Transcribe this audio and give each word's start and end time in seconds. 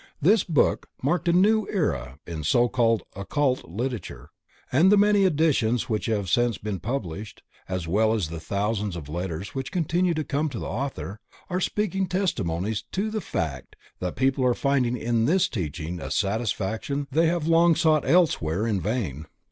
This 0.19 0.43
book 0.43 0.89
marked 1.03 1.27
a 1.27 1.31
new 1.31 1.67
era 1.69 2.17
in 2.25 2.43
so 2.43 2.67
called 2.67 3.03
"occult" 3.15 3.65
literature, 3.65 4.31
and 4.71 4.91
the 4.91 4.97
many 4.97 5.25
editions 5.25 5.89
which 5.89 6.07
have 6.07 6.27
since 6.27 6.57
been 6.57 6.79
published, 6.79 7.43
as 7.69 7.87
well 7.87 8.11
as 8.15 8.29
the 8.29 8.39
thousands 8.39 8.95
of 8.95 9.09
letters 9.09 9.53
which 9.53 9.71
continue 9.71 10.15
to 10.15 10.23
come 10.23 10.49
to 10.49 10.57
the 10.57 10.65
author, 10.65 11.19
are 11.51 11.61
speaking 11.61 12.07
testimonies 12.07 12.81
to 12.93 13.11
the 13.11 13.21
fact 13.21 13.75
that 13.99 14.15
people 14.15 14.43
are 14.43 14.55
finding 14.55 14.97
in 14.97 15.25
this 15.25 15.47
teaching 15.47 15.99
a 16.01 16.09
satisfaction 16.09 17.05
they 17.11 17.27
have 17.27 17.45
long 17.45 17.75
sought 17.75 18.03
elsewhere 18.03 18.65
in 18.65 18.81
vain. 18.81 19.27